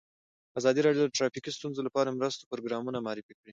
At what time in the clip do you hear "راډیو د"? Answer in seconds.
0.83-1.13